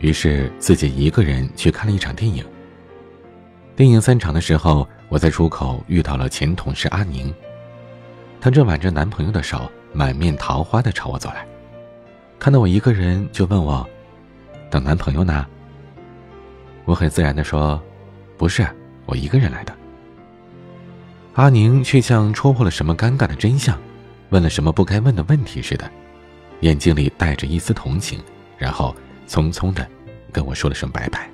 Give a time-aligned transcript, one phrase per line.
[0.00, 2.44] 于是自己一个人去看了一场电影。
[3.76, 7.32] 电影散场的时候，我在出口遇到了前同事阿宁，
[8.40, 11.46] 她正挽着男朋友的手，满面桃花的朝我走来。
[12.38, 13.88] 看到我一个人，就问我
[14.70, 15.46] ：“等男朋友呢？”
[16.86, 17.80] 我很自然的说
[18.36, 18.66] ：“不是，
[19.06, 19.74] 我一个人来的。”
[21.34, 23.78] 阿宁却像戳破了什么尴尬的真相，
[24.30, 25.90] 问了什么不该问的问题似的，
[26.60, 28.18] 眼睛里带着一丝同情，
[28.56, 28.94] 然后。
[29.30, 29.88] 匆匆的
[30.32, 31.30] 跟我说了声拜拜，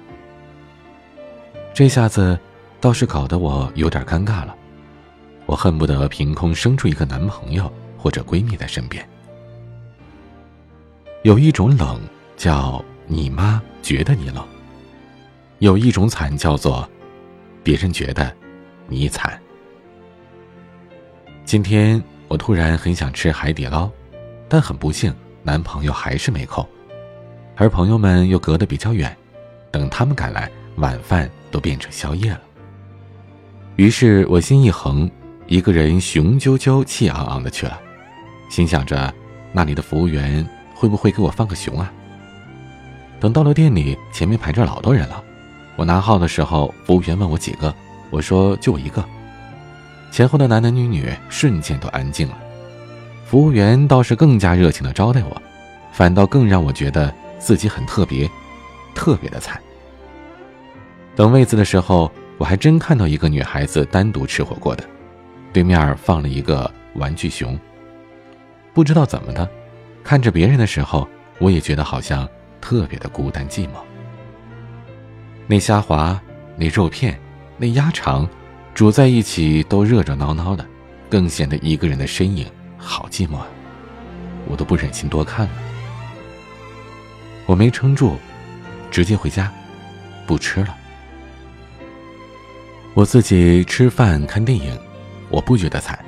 [1.73, 2.39] 这下子
[2.79, 4.55] 倒是搞得我有点尴尬了。
[5.47, 9.09] 我恨不得凭空生出一个男朋友或者闺蜜在身边。
[11.23, 11.99] 有一种冷
[12.37, 14.47] 叫你妈觉得你冷，
[15.61, 16.87] 有一种惨叫做
[17.63, 18.31] 别人觉得
[18.89, 19.41] 你惨。
[21.47, 23.89] 今天我突然很想吃海底捞，
[24.51, 26.69] 但很不幸，男朋友还是没空。
[27.59, 29.17] 而朋友们又隔得比较远，
[29.71, 32.41] 等他们赶来，晚饭都变成宵夜了。
[33.77, 35.11] 于是我心一横，
[35.47, 37.81] 一个人雄赳赳、气昂昂的去了，
[38.51, 39.13] 心想着
[39.55, 41.91] 那里的服务员会不会给我放个熊啊？
[43.19, 45.25] 等到了店里，前面排着老多人了。
[45.77, 47.75] 我拿号的时候，服务员问我几个，
[48.11, 49.03] 我说就我一个。
[50.11, 52.39] 前后的男男女女瞬间都安静了，
[53.25, 55.43] 服务员倒是更加热情的招待我，
[55.91, 57.11] 反倒更让我觉得。
[57.39, 58.31] 自己很特别，
[58.95, 59.61] 特别的惨。
[61.15, 64.85] 等位子的时候，我还真看到一个女孩子单独吃火锅的，
[65.53, 67.59] 对面放了一个玩具熊。
[68.75, 69.49] 不知道怎么的，
[70.05, 72.29] 看着别人的时候，我也觉得好像
[72.61, 73.71] 特别的孤单寂寞。
[75.47, 76.21] 那虾滑，
[76.57, 77.19] 那肉片，
[77.57, 78.29] 那鸭肠，
[78.75, 80.67] 煮在一起都热热闹闹的，
[81.09, 82.47] 更显得一个人的身影
[82.77, 83.47] 好寂寞啊！
[84.47, 85.53] 我都不忍心多看了。
[87.47, 88.19] 我没撑住，
[88.91, 89.53] 直接回家，
[90.27, 90.77] 不吃了。
[92.93, 94.77] 我自己吃饭看电影，
[95.29, 95.99] 我不觉得惨，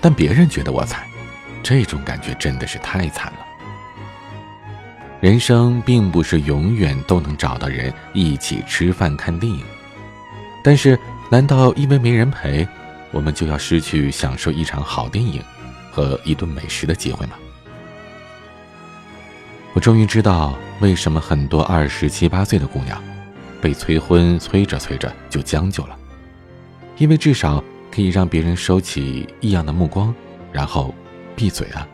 [0.00, 1.02] 但别人觉得我惨，
[1.62, 3.38] 这种感觉真的是太惨了。
[5.20, 9.64] 人生并不是永远都能找到人一起吃饭看电影，
[10.62, 10.96] 但是
[11.28, 12.68] 难道因为没人陪，
[13.10, 15.42] 我们就要失去享受一场好电影
[15.90, 17.32] 和一顿美食的机会吗？
[19.78, 20.58] 我终于知道。
[20.80, 23.00] 为什么很多二十七八岁的姑娘，
[23.60, 25.96] 被催婚催着催着就将就了？
[26.96, 30.12] 因为至少可以让别人收起异样的目光，
[30.50, 30.92] 然后
[31.36, 31.86] 闭嘴啊！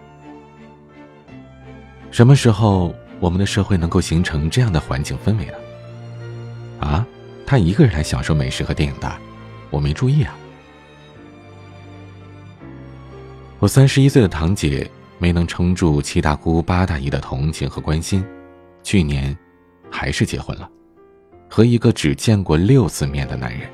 [2.10, 6.88] 什么时候我们的社会能够形成这样的环境氛围呢？
[6.88, 7.06] 啊，
[7.44, 9.14] 他一个人来享受美食和电影的，
[9.68, 10.34] 我没注意啊！
[13.58, 14.90] 我三十一岁的堂姐
[15.24, 18.22] 没能撑住七大姑八大姨的同情和关心。
[18.82, 19.34] 去年，
[19.90, 20.68] 还是结婚了，
[21.48, 23.66] 和一个只见过六次面的男人。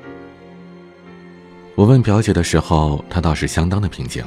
[1.75, 4.23] 我问表姐的时候，她倒是相当的平静。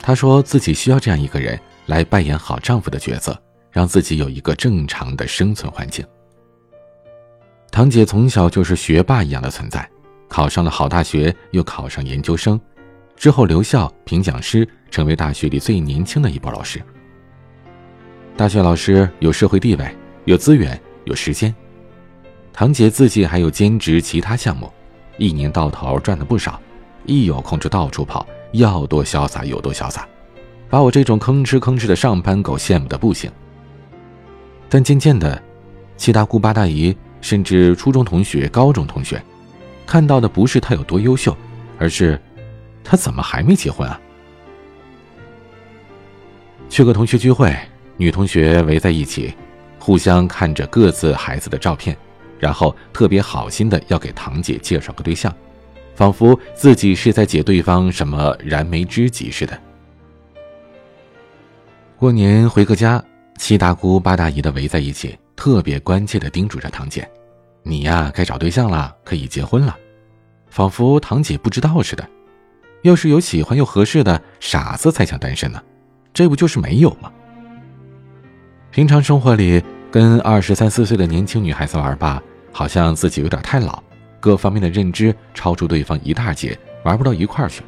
[0.00, 1.56] 她说自己需要这样一个人
[1.86, 6.04] 来扮演好丈夫的角色，让自己有一个正常的生存环境。
[7.70, 9.88] 堂姐从小就是学霸一样的存在，
[10.26, 12.60] 考上了好大学，又考上研究生，
[13.16, 16.80] 之后留校评讲师，成为大学里最年轻的一波老师。
[18.36, 19.96] 大学老师有社会地位，
[20.26, 21.52] 有资源，有时间。
[22.52, 24.70] 堂姐自己还有兼职其他项目，
[25.16, 26.60] 一年到头赚了不少，
[27.06, 30.06] 一有空就到处跑，要多潇洒有多潇洒，
[30.68, 33.30] 把我这种吭哧吭哧的上班狗羡慕的不行。
[34.68, 35.42] 但渐渐的，
[35.96, 39.22] 七大姑八大姨，甚至初中同学、高中同学，
[39.86, 41.34] 看到的不是他有多优秀，
[41.78, 42.20] 而是
[42.88, 44.00] 他怎么还没结婚啊？
[46.68, 47.54] 去个同学聚会。
[47.98, 49.34] 女同学围在一起，
[49.78, 51.96] 互相看着各自孩子的照片，
[52.38, 55.34] 然后特别好心的要给堂姐介绍个对象，
[55.94, 59.58] 仿佛自己是在解对方什么燃眉之急似的。
[61.96, 63.02] 过年回个家，
[63.38, 67.10] 七大姑八大姨的围在一起，特别关切的叮嘱着堂姐
[67.64, 69.74] ：“你呀，该找对象了，可以结婚了。”
[70.50, 72.06] 仿佛堂姐不知道似的。
[72.82, 75.60] 要是有喜欢又合适的，傻子才想单身呢，
[76.14, 77.10] 这不就是没有吗？
[78.70, 83.82] 平常生活里，跟二十三四岁的年轻女孩子玩吧，好像自己有点太老，
[84.20, 87.62] 各方面的认知超出对方一大截，玩不到一块儿去。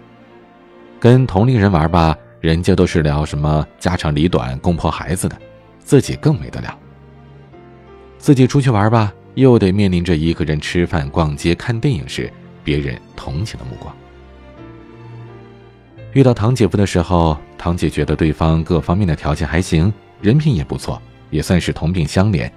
[1.00, 5.36] 跟同龄人玩吧，人家都是聊什么家长里短、公婆孩子的，
[5.80, 6.78] 自己更没得聊。
[8.18, 12.30] 自己出去玩吧，又得面临着一个人吃饭、逛街、看电影时
[12.62, 13.94] 别人同情的目光。
[16.18, 21.00] 遇到堂姐夫的时候，堂姐觉得对方各方面的条件还行，人品也不错，
[21.30, 22.50] 也算是同病相怜，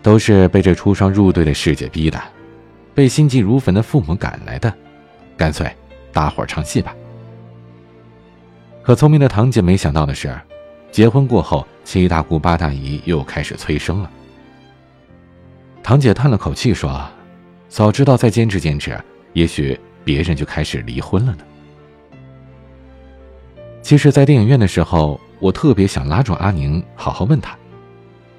[0.00, 2.18] 都是被这出双入对的世界逼的，
[2.94, 4.72] 被心急如焚的父母赶来的，
[5.36, 5.70] 干脆
[6.14, 6.96] 大伙唱戏吧。
[8.82, 10.34] 可聪明的堂姐没想到的是，
[10.90, 14.10] 结婚过后，七大姑八大姨又开始催生了。
[15.82, 17.06] 堂姐叹了口气说
[17.68, 18.98] ：“早知道再坚持坚持，
[19.34, 21.44] 也许别人就开始离婚了呢。”
[23.82, 27.56] 其实，在电影院的时候，我特别想拉住阿宁，好好问他：“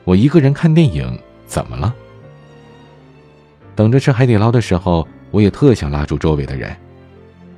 [0.06, 1.94] 我一个人看电影怎么了？”
[3.76, 6.74] 等着吃海底捞的时候，我也特想拉住周围的人：“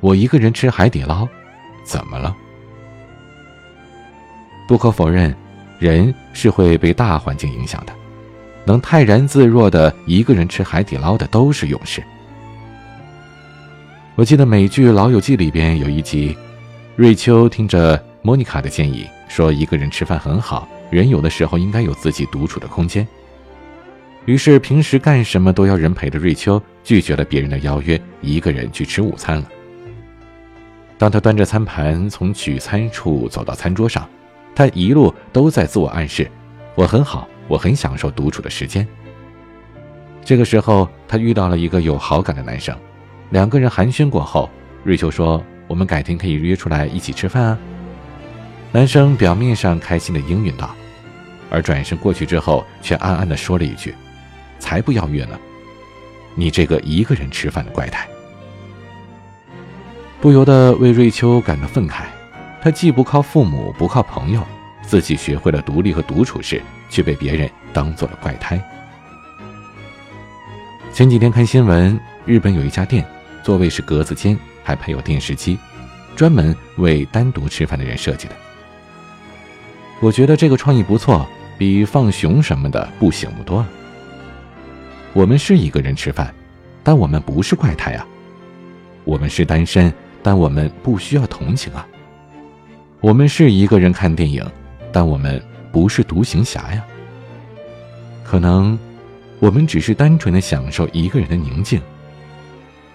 [0.02, 1.28] 我一个人吃海底捞，
[1.86, 2.36] 怎么了？”
[4.68, 5.34] 不可否认，
[5.78, 7.94] 人是会被大环境影响的。
[8.66, 12.04] 能泰然自若的一个人吃海底捞的都是勇士。
[14.16, 16.36] 我记得美剧《老友记》里边有一集，
[16.96, 23.06] 瑞秋听着莫妮卡的建议，说一个人吃饭很好，人有的时候应该有自己独处的空间。
[24.24, 29.50] 于是平时干什么都要人陪的瑞秋拒绝了别人的邀约，一个人去吃午餐了。
[30.98, 34.08] 当他端着餐盘从取餐处走到餐桌上，
[34.56, 36.32] 他一路都在自我暗示
[36.76, 38.88] ：“我很好。”我很享受独处的时间。
[40.24, 42.76] 这个时候，他遇到了一个有好感的男生，
[43.30, 44.50] 两个人寒暄过后，
[44.84, 47.58] 瑞秋说：“我们改天可以约出来一起吃饭啊。”
[48.72, 50.76] 男生表面上开心的应允道，
[51.50, 53.96] 而转身过去之后，却暗暗的说了一句
[54.60, 55.40] ：“才不要约呢！
[56.36, 58.06] 你这个一个人吃饭的怪胎。”
[60.20, 62.04] 不由得为瑞秋感到愤慨，
[62.62, 64.44] 他既不靠父母，不靠朋友。
[64.82, 68.62] 自己学会了独立和独处时，却被别人当做了怪胎。
[70.94, 73.04] 前几天看新闻，日本有一家店，
[73.42, 75.58] 座位是格子间，还配有电视机，
[76.16, 78.36] 专门为单独吃饭的人设计的。
[80.02, 81.26] 我觉得这个创意不错，
[81.58, 83.70] 比放熊什么的不醒目多了。
[85.14, 86.34] 我们是一个人吃饭，
[86.84, 88.06] 但我们不是怪胎啊。
[89.06, 91.88] 我们是单身，但我们不需要同情啊。
[93.00, 94.44] 我们是一个人看电影。
[94.92, 96.82] 但我们不是独行侠呀。
[98.24, 98.80] 可能，
[99.40, 101.82] 我们只是单纯的享受一个人的宁静。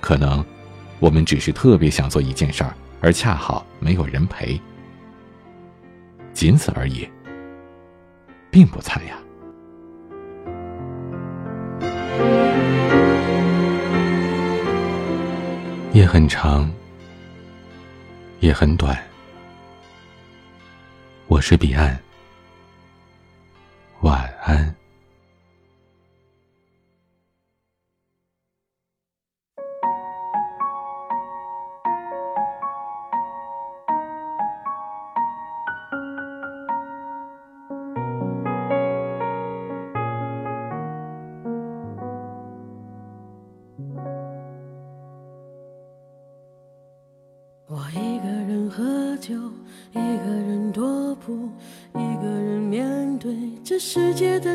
[0.00, 0.43] 可能，
[1.00, 4.61] 我们只是特别想做一件事儿，而恰好没有人陪。
[6.35, 7.08] 仅此而已，
[8.50, 9.17] 并不惨呀。
[15.94, 16.70] 夜很长，
[18.41, 18.97] 也很短。
[21.29, 21.99] 我是彼岸，
[24.02, 24.80] 晚安。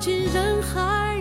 [0.00, 1.19] 进人海。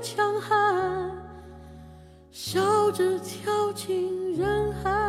[0.00, 1.10] 强悍
[2.30, 5.01] 笑着跳进人海。